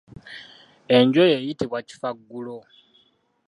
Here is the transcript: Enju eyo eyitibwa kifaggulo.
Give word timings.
Enju 0.95 1.19
eyo 1.25 1.35
eyitibwa 1.39 1.79
kifaggulo. 1.87 2.57